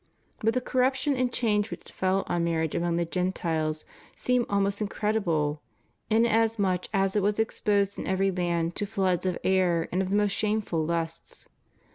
But 0.39 0.55
the 0.55 0.61
corruption 0.61 1.15
and 1.15 1.31
change 1.31 1.69
which 1.69 1.91
fell 1.91 2.23
on 2.25 2.43
marriage 2.43 2.73
among 2.73 2.95
the 2.95 3.05
Gentiles 3.05 3.85
seem 4.15 4.47
almost 4.49 4.81
incredible, 4.81 5.61
inasmuch 6.09 6.87
as 6.91 7.15
it 7.15 7.21
was 7.21 7.37
exposed 7.37 7.99
in 7.99 8.07
every 8.07 8.31
land 8.31 8.73
to 8.77 8.87
floods 8.87 9.27
of 9.27 9.37
error 9.43 9.87
and 9.91 10.01
of 10.01 10.09
the 10.09 10.15
most 10.15 10.31
shameful 10.31 10.83
lusts. 10.83 11.47